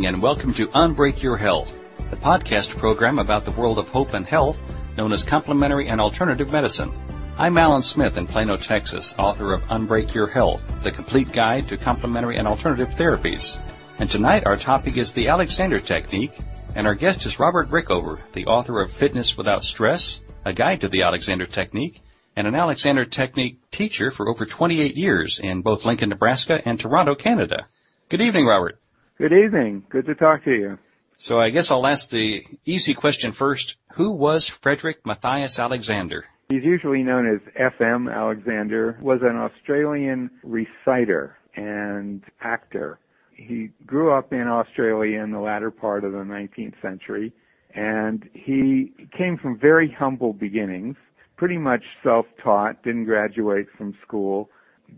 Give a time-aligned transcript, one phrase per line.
[0.00, 1.78] Evening and welcome to Unbreak Your Health,
[2.08, 4.58] the podcast program about the world of hope and health
[4.96, 6.90] known as complementary and alternative medicine.
[7.36, 11.76] I'm Alan Smith in Plano, Texas, author of Unbreak Your Health, the complete guide to
[11.76, 13.60] complementary and alternative therapies.
[13.98, 16.32] And tonight our topic is the Alexander Technique,
[16.74, 20.88] and our guest is Robert Rickover, the author of Fitness Without Stress, a guide to
[20.88, 22.00] the Alexander Technique,
[22.34, 27.14] and an Alexander Technique teacher for over 28 years in both Lincoln, Nebraska and Toronto,
[27.14, 27.66] Canada.
[28.08, 28.79] Good evening, Robert.
[29.20, 29.84] Good evening.
[29.90, 30.78] Good to talk to you.
[31.18, 33.76] So I guess I'll ask the easy question first.
[33.92, 36.24] Who was Frederick Matthias Alexander?
[36.48, 42.98] He's usually known as FM Alexander, was an Australian reciter and actor.
[43.34, 47.30] He grew up in Australia in the latter part of the 19th century
[47.74, 50.96] and he came from very humble beginnings,
[51.36, 54.48] pretty much self-taught, didn't graduate from school,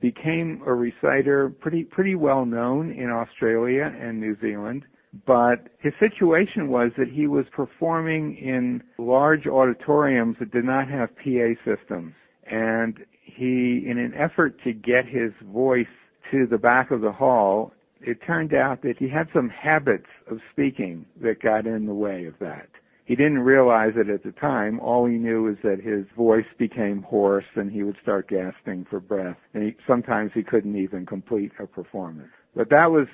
[0.00, 4.84] became a reciter pretty pretty well known in Australia and New Zealand.
[5.26, 11.14] But his situation was that he was performing in large auditoriums that did not have
[11.16, 12.14] PA systems.
[12.50, 15.86] And he, in an effort to get his voice
[16.30, 20.38] to the back of the hall, it turned out that he had some habits of
[20.50, 22.68] speaking that got in the way of that.
[23.04, 24.78] He didn't realize it at the time.
[24.80, 29.00] All he knew is that his voice became hoarse and he would start gasping for
[29.00, 29.36] breath.
[29.54, 32.30] And he, sometimes he couldn't even complete a performance.
[32.54, 33.08] But that was,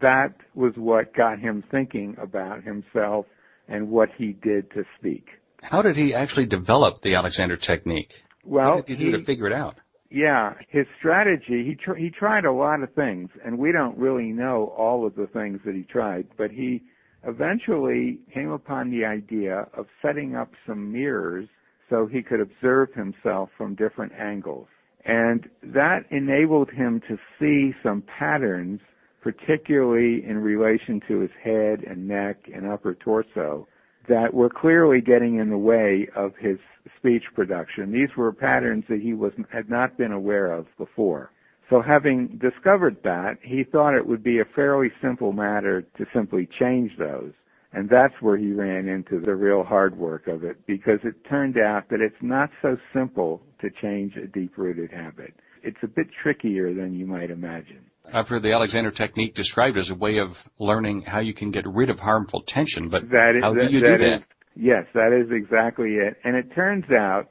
[0.00, 3.26] that was what got him thinking about himself
[3.68, 5.26] and what he did to speak.
[5.62, 8.12] How did he actually develop the Alexander technique?
[8.44, 9.76] Well, what did he do to figure it out?
[10.10, 14.32] Yeah, his strategy, he, tr- he tried a lot of things and we don't really
[14.32, 16.82] know all of the things that he tried, but he
[17.26, 21.48] eventually came upon the idea of setting up some mirrors
[21.90, 24.68] so he could observe himself from different angles.
[25.04, 28.80] And that enabled him to see some patterns,
[29.22, 33.66] particularly in relation to his head and neck and upper torso,
[34.08, 36.58] that were clearly getting in the way of his
[36.96, 37.92] speech production.
[37.92, 41.30] These were patterns that he was, had not been aware of before.
[41.70, 46.48] So having discovered that, he thought it would be a fairly simple matter to simply
[46.58, 47.32] change those.
[47.72, 51.58] And that's where he ran into the real hard work of it because it turned
[51.58, 55.34] out that it's not so simple to change a deep rooted habit.
[55.62, 57.84] It's a bit trickier than you might imagine.
[58.10, 61.66] I've heard the Alexander technique described as a way of learning how you can get
[61.66, 64.20] rid of harmful tension, but that is, how do you that do that?
[64.20, 66.16] Is, yes, that is exactly it.
[66.24, 67.28] And it turns out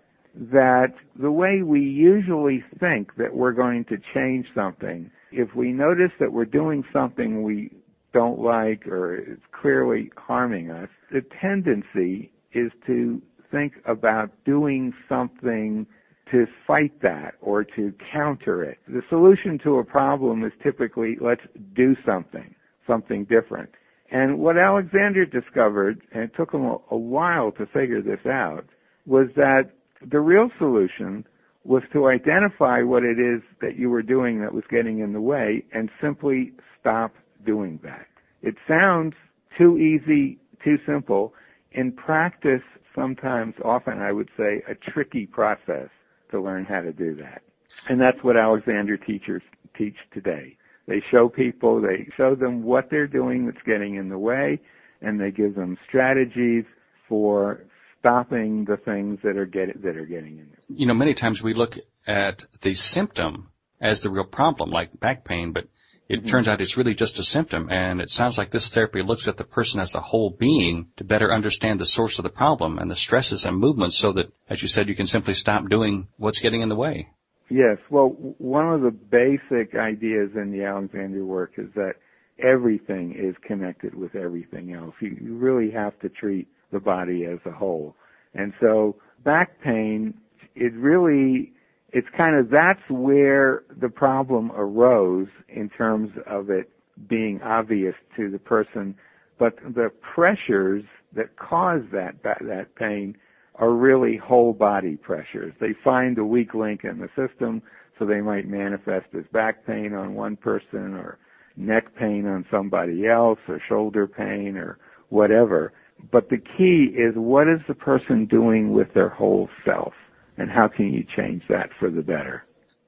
[0.51, 6.11] that the way we usually think that we're going to change something, if we notice
[6.19, 7.71] that we're doing something we
[8.13, 13.21] don't like or is clearly harming us, the tendency is to
[13.51, 15.85] think about doing something
[16.31, 18.77] to fight that or to counter it.
[18.87, 21.41] The solution to a problem is typically let's
[21.75, 22.53] do something,
[22.85, 23.69] something different.
[24.11, 28.65] And what Alexander discovered, and it took him a, while to figure this out,
[29.05, 29.71] was that
[30.05, 31.25] the real solution
[31.63, 35.21] was to identify what it is that you were doing that was getting in the
[35.21, 37.13] way and simply stop
[37.45, 38.05] doing that.
[38.41, 39.13] It sounds
[39.57, 41.33] too easy, too simple.
[41.73, 42.61] In practice,
[42.95, 45.89] sometimes, often I would say, a tricky process
[46.31, 47.41] to learn how to do that.
[47.89, 49.41] And that's what Alexander teachers
[49.77, 50.55] teach today.
[50.87, 54.59] They show people, they show them what they're doing that's getting in the way,
[55.01, 56.63] and they give them strategies
[57.09, 57.65] for
[58.07, 60.59] stopping the things that are get, that are getting in there.
[60.69, 63.49] You know, many times we look at the symptom
[63.81, 65.67] as the real problem, like back pain, but
[66.09, 66.29] it mm-hmm.
[66.29, 67.69] turns out it's really just a symptom.
[67.69, 71.03] And it sounds like this therapy looks at the person as a whole being to
[71.03, 74.61] better understand the source of the problem and the stresses and movements so that, as
[74.61, 77.09] you said, you can simply stop doing what's getting in the way.
[77.49, 77.77] Yes.
[77.89, 81.93] Well, one of the basic ideas in the Alexander work is that
[82.39, 84.93] everything is connected with everything else.
[85.01, 87.95] You, you really have to treat the body as a whole.
[88.33, 90.13] And so back pain,
[90.55, 91.53] it really,
[91.93, 96.69] it's kind of, that's where the problem arose in terms of it
[97.09, 98.95] being obvious to the person.
[99.39, 100.83] But the pressures
[101.15, 103.15] that cause that, that pain
[103.55, 105.53] are really whole body pressures.
[105.59, 107.61] They find a weak link in the system,
[107.97, 111.17] so they might manifest as back pain on one person or
[111.55, 114.77] neck pain on somebody else or shoulder pain or
[115.09, 115.73] whatever.
[116.11, 119.93] But the key is what is the person doing with their whole self?
[120.37, 122.43] And how can you change that for the better?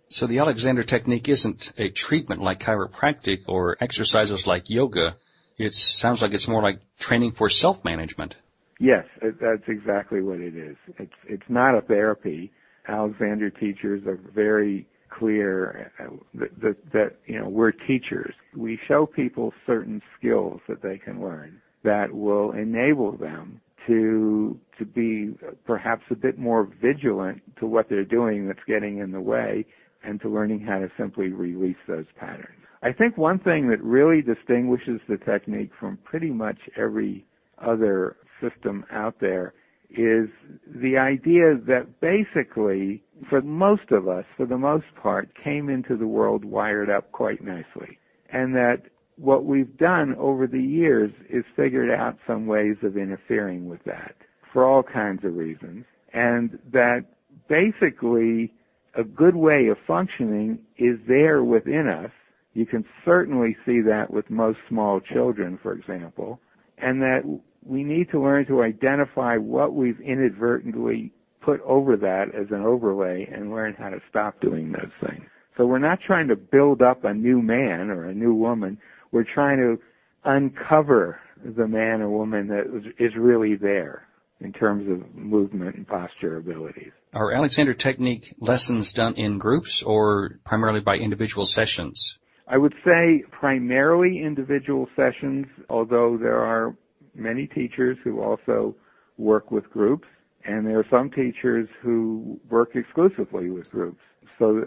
[0.10, 5.18] So the Alexander technique isn't a treatment like chiropractic or exercises like yoga.
[5.58, 8.36] It sounds like it's more like training for self-management.
[8.80, 10.78] Yes, that's exactly what it is.
[10.98, 12.52] It's, it's not a therapy.
[12.88, 18.34] Alexander teachers are very clear uh, that, that, that, you know, we're teachers.
[18.56, 24.86] We show people certain skills that they can learn that will enable them to, to
[24.86, 25.36] be
[25.66, 29.66] perhaps a bit more vigilant to what they're doing that's getting in the way
[30.04, 32.60] and to learning how to simply release those patterns.
[32.82, 37.26] I think one thing that really distinguishes the technique from pretty much every
[37.58, 39.54] other system out there
[39.90, 40.30] is
[40.68, 46.08] the idea that basically, for most of us, for the most part, came into the
[46.08, 47.98] world wired up quite nicely.
[48.32, 48.84] And that
[49.20, 54.16] what we've done over the years is figured out some ways of interfering with that
[54.54, 55.86] for all kinds of reasons.
[56.14, 57.06] And that
[57.48, 58.54] basically
[58.96, 62.12] a good way of functioning is there within us.
[62.54, 66.40] You can certainly see that with most small children, for example,
[66.78, 67.22] and that
[67.64, 71.12] we need to learn to identify what we've inadvertently
[71.42, 75.24] put over that as an overlay and learn how to stop doing those things.
[75.58, 78.78] So we're not trying to build up a new man or a new woman.
[79.12, 79.78] We're trying to
[80.24, 84.08] uncover the man or woman that is really there
[84.42, 86.92] in terms of movement and posture abilities.
[87.14, 92.18] Are Alexander Technique lessons done in groups or primarily by individual sessions?
[92.48, 96.76] I would say primarily individual sessions, although there are
[97.14, 98.76] many teachers who also
[99.18, 100.08] work with groups,
[100.46, 104.00] and there are some teachers who work exclusively with groups.
[104.40, 104.66] So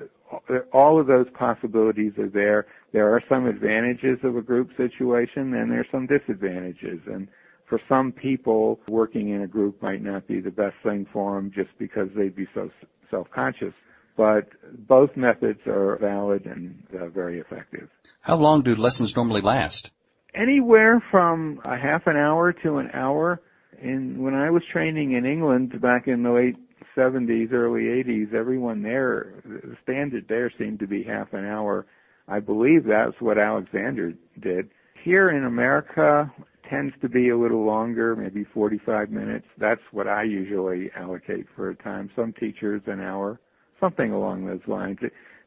[0.72, 2.66] all of those possibilities are there.
[2.92, 7.00] There are some advantages of a group situation, and there are some disadvantages.
[7.06, 7.28] And
[7.68, 11.50] for some people, working in a group might not be the best thing for them
[11.54, 12.70] just because they'd be so
[13.10, 13.74] self-conscious.
[14.16, 14.48] But
[14.86, 17.88] both methods are valid and uh, very effective.
[18.20, 19.90] How long do lessons normally last?
[20.34, 23.40] anywhere from a half an hour to an hour.
[23.80, 26.56] And when I was training in England back in the late
[26.96, 31.86] 70s, early 80s, everyone there, the standard there seemed to be half an hour.
[32.28, 34.68] I believe that's what Alexander did.
[35.02, 36.32] Here in America,
[36.72, 39.46] tends to be a little longer, maybe 45 minutes.
[39.58, 42.10] That's what I usually allocate for a time.
[42.16, 43.40] Some teachers an hour,
[43.78, 44.98] something along those lines.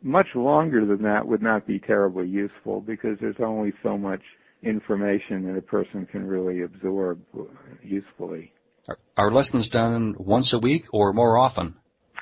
[0.04, 4.22] Much longer than that would not be terribly useful because there's only so much
[4.62, 7.20] information that a person can really absorb
[7.82, 8.52] usefully.
[8.88, 11.76] Are, are lessons done once a week or more often?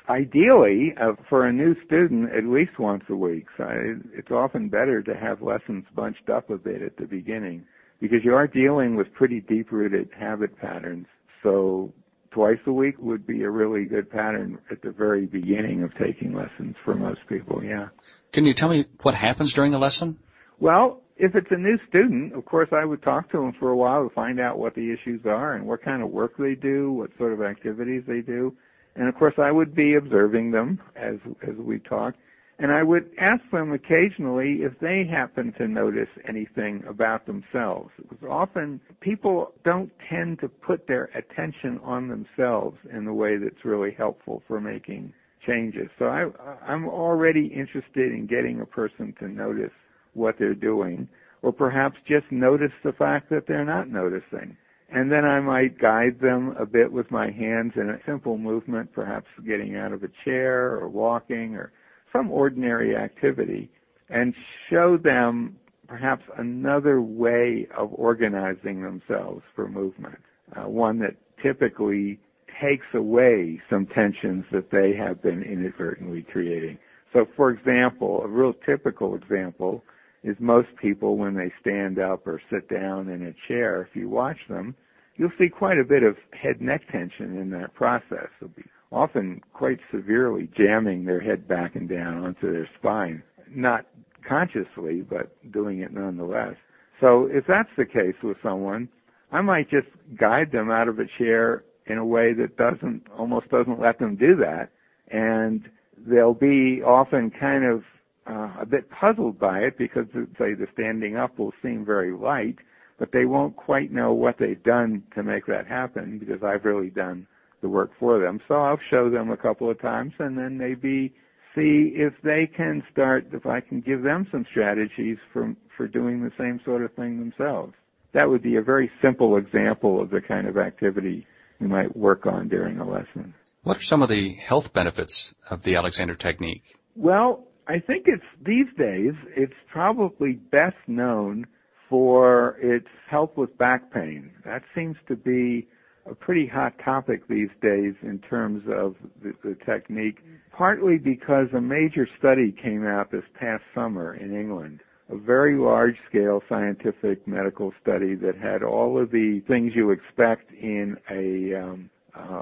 [0.08, 3.46] Ideally, uh, for a new student, at least once a week.
[3.56, 3.66] So
[4.12, 7.64] it's often better to have lessons bunched up a bit at the beginning
[8.00, 11.06] because you are dealing with pretty deep-rooted habit patterns.
[11.42, 11.94] So
[12.32, 16.34] twice a week would be a really good pattern at the very beginning of taking
[16.34, 17.88] lessons for most people, yeah.
[18.32, 20.18] Can you tell me what happens during a lesson?
[20.58, 23.76] Well, if it's a new student, of course, I would talk to them for a
[23.76, 26.92] while to find out what the issues are and what kind of work they do,
[26.92, 28.54] what sort of activities they do.
[28.96, 32.14] And of course, I would be observing them as, as we talk.
[32.58, 37.90] And I would ask them occasionally if they happen to notice anything about themselves.
[38.08, 43.64] Because often people don't tend to put their attention on themselves in the way that's
[43.64, 45.12] really helpful for making
[45.44, 45.88] changes.
[45.98, 46.30] So I,
[46.64, 49.72] I'm already interested in getting a person to notice
[50.14, 51.08] what they're doing,
[51.42, 54.56] or perhaps just notice the fact that they're not noticing.
[54.90, 58.92] And then I might guide them a bit with my hands in a simple movement,
[58.92, 61.72] perhaps getting out of a chair or walking or
[62.12, 63.70] some ordinary activity,
[64.08, 64.34] and
[64.70, 65.56] show them
[65.88, 70.18] perhaps another way of organizing themselves for movement,
[70.56, 72.18] uh, one that typically
[72.62, 76.78] takes away some tensions that they have been inadvertently creating.
[77.12, 79.82] So for example, a real typical example
[80.24, 84.08] is most people when they stand up or sit down in a chair, if you
[84.08, 84.74] watch them,
[85.16, 88.28] you'll see quite a bit of head neck tension in that process.
[88.40, 93.86] They'll be often quite severely jamming their head back and down onto their spine, not
[94.26, 96.54] consciously, but doing it nonetheless.
[97.00, 98.88] So if that's the case with someone,
[99.30, 99.88] I might just
[100.18, 104.16] guide them out of a chair in a way that doesn't, almost doesn't let them
[104.16, 104.70] do that.
[105.08, 105.68] And
[106.06, 107.82] they'll be often kind of
[108.26, 110.06] uh, a bit puzzled by it because,
[110.38, 112.56] say, the standing up will seem very light,
[112.98, 116.90] but they won't quite know what they've done to make that happen because I've really
[116.90, 117.26] done
[117.60, 118.40] the work for them.
[118.48, 121.14] So I'll show them a couple of times and then maybe
[121.54, 126.22] see if they can start, if I can give them some strategies for, for doing
[126.22, 127.74] the same sort of thing themselves.
[128.12, 131.26] That would be a very simple example of the kind of activity
[131.60, 133.34] we might work on during a lesson.
[133.62, 136.62] What are some of the health benefits of the Alexander technique?
[136.96, 141.46] Well, I think it's these days it's probably best known
[141.88, 144.30] for its help with back pain.
[144.44, 145.68] That seems to be
[146.10, 150.18] a pretty hot topic these days in terms of the, the technique,
[150.52, 154.80] partly because a major study came out this past summer in England
[155.10, 160.50] a very large scale scientific medical study that had all of the things you expect
[160.52, 161.90] in a um,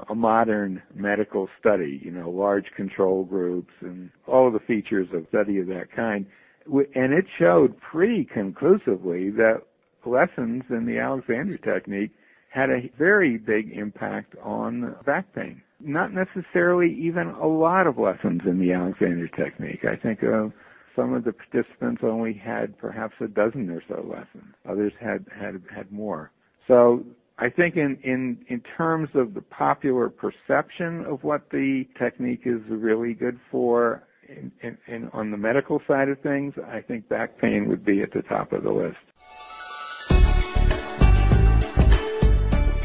[0.09, 5.25] a modern medical study, you know, large control groups and all of the features of
[5.29, 6.25] study of that kind.
[6.65, 9.63] And it showed pretty conclusively that
[10.05, 12.11] lessons in the Alexander technique
[12.49, 15.61] had a very big impact on back pain.
[15.79, 19.83] Not necessarily even a lot of lessons in the Alexander technique.
[19.85, 20.49] I think uh,
[20.95, 24.53] some of the participants only had perhaps a dozen or so lessons.
[24.69, 26.31] Others had had had more.
[26.67, 27.03] So
[27.39, 32.61] I think in, in, in terms of the popular perception of what the technique is
[32.69, 37.39] really good for in, in, in, on the medical side of things, I think back
[37.39, 38.97] pain would be at the top of the list.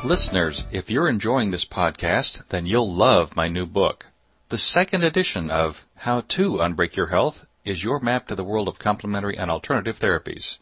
[0.02, 4.06] Listeners, if you're enjoying this podcast, then you'll love my new book.
[4.48, 8.66] The second edition of How to Unbreak Your Health is your map to the world
[8.66, 10.56] of complementary and alternative therapies.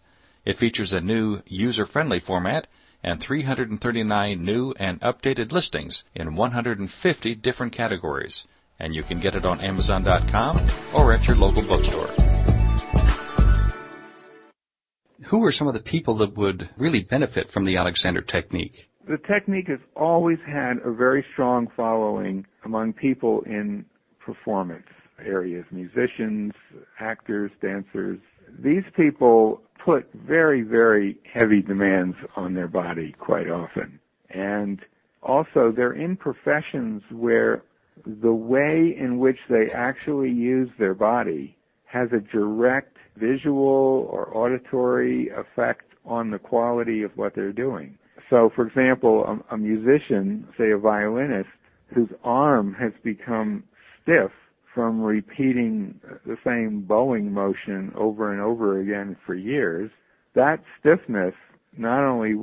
[0.44, 2.66] It features a new user-friendly format
[3.06, 8.46] and 339 new and updated listings in 150 different categories.
[8.78, 10.60] And you can get it on Amazon.com
[10.92, 12.08] or at your local bookstore.
[15.28, 18.88] Who are some of the people that would really benefit from the Alexander technique?
[19.08, 23.86] The technique has always had a very strong following among people in
[24.18, 24.86] performance
[25.24, 26.52] areas, musicians,
[27.00, 28.18] actors, dancers.
[28.58, 34.00] These people put very, very heavy demands on their body quite often.
[34.30, 34.80] And
[35.22, 37.62] also they're in professions where
[38.04, 45.30] the way in which they actually use their body has a direct visual or auditory
[45.30, 47.96] effect on the quality of what they're doing.
[48.28, 51.48] So, for example, a, a musician, say a violinist,
[51.94, 53.62] whose arm has become
[54.02, 54.32] stiff
[54.76, 59.90] from repeating the same bowing motion over and over again for years,
[60.34, 61.32] that stiffness
[61.78, 62.34] not only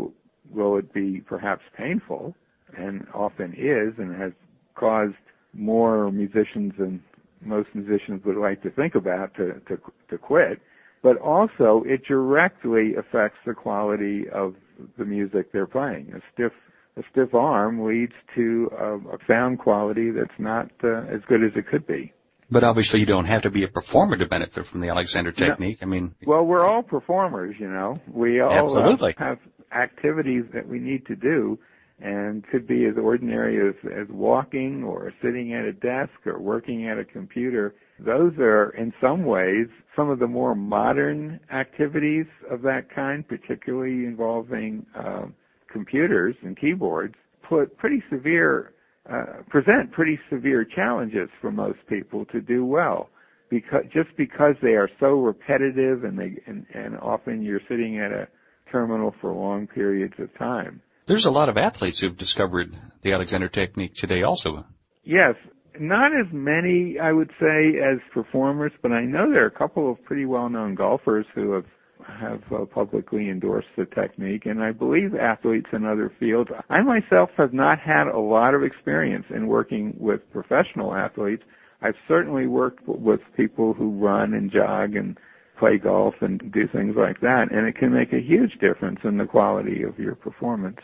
[0.51, 2.33] will it be perhaps painful,
[2.75, 4.31] and often is, and has
[4.73, 5.13] caused
[5.53, 7.03] more musicians than
[7.39, 9.77] most musicians would like to think about to, to,
[10.09, 10.59] to quit,
[11.03, 14.55] but also it directly affects the quality of
[14.97, 16.11] the music they're playing.
[16.15, 16.51] A stiff
[16.97, 21.51] a stiff arm leads to a, a sound quality that's not uh, as good as
[21.55, 22.11] it could be.
[22.53, 25.81] But obviously, you don't have to be a performer to benefit from the Alexander technique.
[25.81, 25.87] No.
[25.87, 27.99] I mean, well, we're all performers, you know.
[28.07, 29.15] We all absolutely.
[29.17, 29.39] have
[29.71, 31.57] activities that we need to do,
[31.99, 36.87] and could be as ordinary as, as walking or sitting at a desk or working
[36.87, 37.73] at a computer.
[37.99, 44.05] Those are, in some ways, some of the more modern activities of that kind, particularly
[44.05, 45.25] involving uh,
[45.71, 47.15] computers and keyboards,
[47.49, 48.73] put pretty severe
[49.11, 53.09] uh, present pretty severe challenges for most people to do well
[53.49, 58.11] because just because they are so repetitive and they and, and often you're sitting at
[58.11, 58.27] a
[58.71, 60.81] terminal for long periods of time.
[61.05, 64.65] There's a lot of athletes who've discovered the Alexander technique today also.
[65.03, 65.35] Yes,
[65.79, 69.91] not as many I would say as performers, but I know there are a couple
[69.91, 71.65] of pretty well-known golfers who have
[72.07, 76.49] have uh, publicly endorsed the technique, and I believe athletes in other fields.
[76.69, 81.43] I myself have not had a lot of experience in working with professional athletes.
[81.81, 85.17] I've certainly worked with people who run and jog and
[85.59, 89.17] play golf and do things like that, and it can make a huge difference in
[89.17, 90.79] the quality of your performance.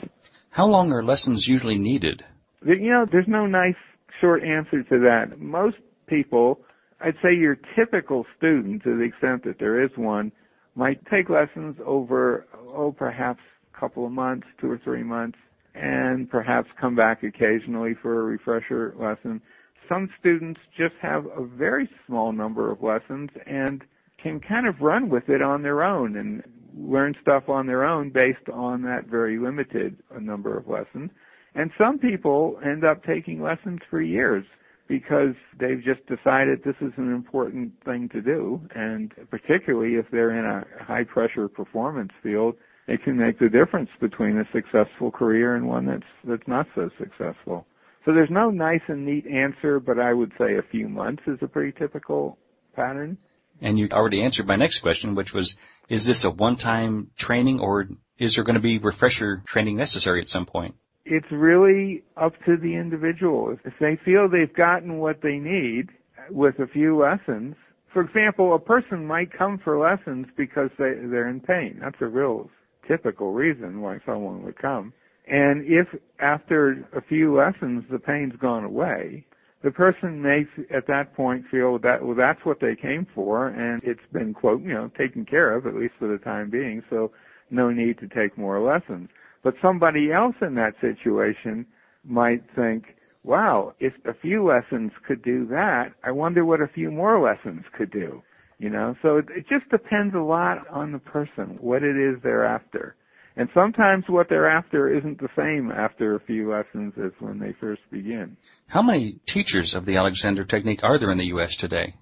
[0.52, 2.24] How long are lessons usually needed?
[2.66, 3.76] You know, there's no nice
[4.20, 5.40] short answer to that.
[5.40, 6.60] Most people,
[7.00, 10.32] I'd say your typical student, to the extent that there is one,
[10.80, 13.42] might take lessons over, oh, perhaps
[13.76, 15.38] a couple of months, two or three months,
[15.76, 19.42] and perhaps come back occasionally for a refresher lesson.
[19.90, 23.84] Some students just have a very small number of lessons and
[24.24, 26.44] can kind of run with it on their own and
[26.78, 31.12] learn stuff on their own based on that very limited uh, number of lessons.
[31.56, 34.46] And some people end up taking lessons for years
[34.90, 38.60] because they've just decided this is an important thing to do.
[38.76, 42.56] And particularly if they're in a high pressure performance field,
[42.88, 46.90] it can make the difference between a successful career and one that's, that's not so
[46.98, 47.68] successful.
[48.04, 51.38] So there's no nice and neat answer, but I would say a few months is
[51.44, 52.40] a pretty typical
[52.76, 53.20] pattern.
[53.62, 55.56] And you already answered my next question, which was,
[55.88, 60.30] is this a one-time training or is there going to be refresher training necessary at
[60.30, 60.76] some point?
[61.10, 63.56] It's really up to the individual.
[63.66, 65.90] If they feel they've gotten what they need
[66.30, 67.56] with a few lessons,
[67.92, 71.80] for example, a person might come for lessons because they, they're in pain.
[71.82, 72.50] That's a real
[72.88, 74.94] typical reason why someone would come.
[75.28, 75.88] And if
[76.20, 79.26] after a few lessons the pain's gone away,
[79.64, 83.82] the person may at that point feel that well that's what they came for and
[83.84, 87.12] it's been quote you know taken care of at least for the time being so
[87.52, 89.10] no need to take more lessons
[89.44, 91.66] but somebody else in that situation
[92.04, 96.92] might think wow if a few lessons could do that i wonder what a few
[96.92, 98.22] more lessons could do
[98.58, 102.22] you know so it, it just depends a lot on the person what it is
[102.24, 102.96] they're after
[103.40, 107.54] and sometimes what they're after isn't the same after a few lessons as when they
[107.58, 108.36] first begin.
[108.68, 111.56] How many teachers of the Alexander Technique are there in the U.S.
[111.56, 111.96] today?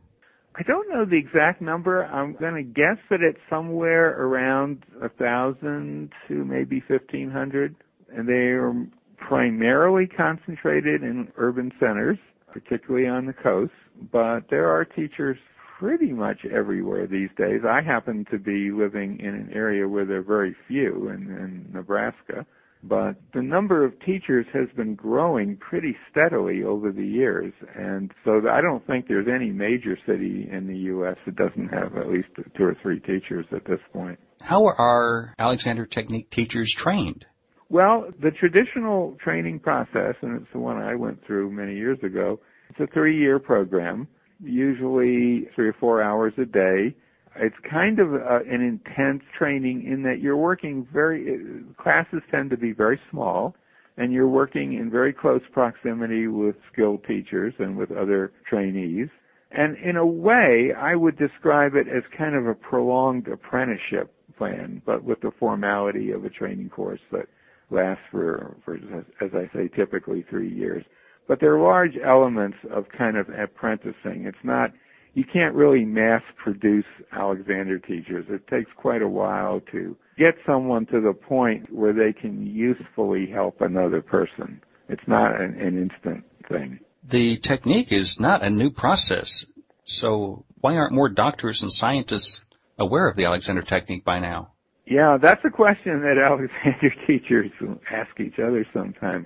[0.58, 2.06] I don't know the exact number.
[2.06, 7.76] I'm going to guess that it's somewhere around a thousand to maybe fifteen hundred,
[8.12, 8.74] and they are
[9.18, 12.18] primarily concentrated in urban centers,
[12.52, 13.72] particularly on the coast.
[14.12, 15.38] But there are teachers
[15.80, 17.62] pretty much everywhere these days.
[17.68, 21.70] I happen to be living in an area where there are very few in, in
[21.72, 22.48] Nebraska,
[22.88, 28.42] but the number of teachers has been growing pretty steadily over the years, and so
[28.50, 31.18] I don't think there's any major city in the U.S.
[31.26, 34.20] that doesn't have at least two or three teachers at this point.
[34.42, 37.26] How are Alexander Technique teachers trained?
[37.70, 42.40] Well, the traditional training process, and it's the one I went through many years ago,
[42.70, 44.08] it's a three-year program
[44.44, 46.96] usually three or four hours a day.
[47.40, 52.50] It's kind of uh, an intense training in that you're working very, uh, classes tend
[52.52, 53.56] to be very small
[53.98, 59.10] and you're working in very close proximity with skilled teachers and with other trainees.
[59.52, 64.82] And in a way, I would describe it as kind of a prolonged apprenticeship plan,
[64.86, 67.28] but with the formality of a training course that
[67.72, 70.84] lasts for, for as I say, typically three years.
[71.28, 74.26] But there are large elements of kind of apprenticing.
[74.26, 74.72] It's not,
[75.18, 78.28] you can't really mass produce Alexander teachers.
[78.30, 83.26] It takes quite a while to get someone to the point where they can usefully
[83.26, 84.62] help another person.
[84.90, 86.80] It's not an, an instant thing.
[87.04, 89.44] The technique is not a new process.
[89.86, 92.40] So why aren't more doctors and scientists
[92.78, 94.52] aware of the Alexander technique by now?
[94.86, 97.50] Yeah, that's a question that Alexander teachers
[97.92, 99.26] ask each other sometimes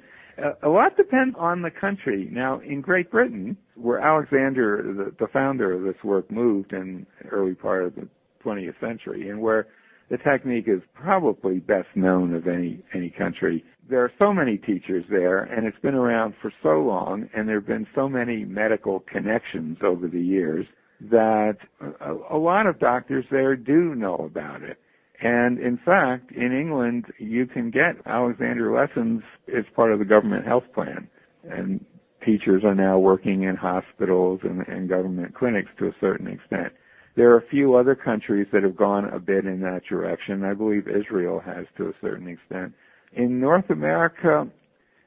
[0.63, 2.29] a lot depends on the country.
[2.31, 7.55] Now, in Great Britain, where Alexander, the, the founder of this work, moved in early
[7.55, 8.07] part of the
[8.43, 9.67] 20th century, and where
[10.09, 13.63] the technique is probably best known of any any country.
[13.89, 17.55] There are so many teachers there, and it's been around for so long, and there
[17.55, 20.65] have been so many medical connections over the years
[21.09, 21.57] that
[21.99, 24.77] a, a lot of doctors there do know about it.
[25.21, 29.21] And in fact, in England, you can get Alexander lessons
[29.55, 31.07] as part of the government health plan.
[31.43, 31.85] And
[32.25, 36.73] teachers are now working in hospitals and, and government clinics to a certain extent.
[37.15, 40.43] There are a few other countries that have gone a bit in that direction.
[40.43, 42.73] I believe Israel has to a certain extent.
[43.13, 44.47] In North America,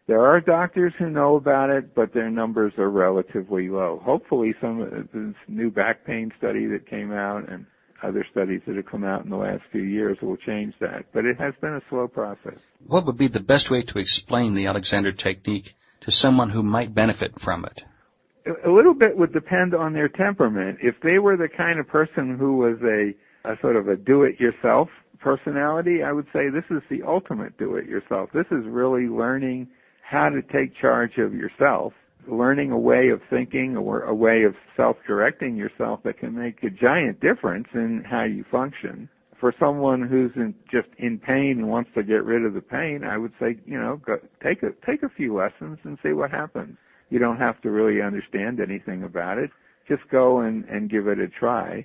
[0.06, 4.00] there are doctors who know about it, but their numbers are relatively low.
[4.04, 7.64] Hopefully some of this new back pain study that came out and
[8.04, 11.06] other studies that have come out in the last few years will change that.
[11.12, 12.58] But it has been a slow process.
[12.86, 16.94] What would be the best way to explain the Alexander technique to someone who might
[16.94, 17.82] benefit from it?
[18.66, 20.78] A little bit would depend on their temperament.
[20.82, 24.88] If they were the kind of person who was a, a sort of a do-it-yourself
[25.18, 28.30] personality, I would say this is the ultimate do-it-yourself.
[28.34, 29.68] This is really learning
[30.02, 31.94] how to take charge of yourself
[32.30, 36.70] learning a way of thinking or a way of self-directing yourself that can make a
[36.70, 39.08] giant difference in how you function.
[39.40, 43.02] For someone who's in, just in pain and wants to get rid of the pain,
[43.04, 46.30] I would say, you know, go, take a take a few lessons and see what
[46.30, 46.76] happens.
[47.10, 49.50] You don't have to really understand anything about it.
[49.86, 51.84] Just go and, and give it a try.